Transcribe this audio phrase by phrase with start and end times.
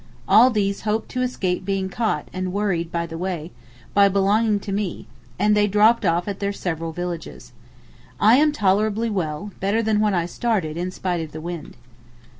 [0.27, 3.51] All these hoped to escape being caught and worried by the way,
[3.93, 5.05] by belonging to me,
[5.37, 7.51] and they dropped off at their several villages.
[8.19, 11.77] I am tolerably well, better than when I started, in spite of the wind.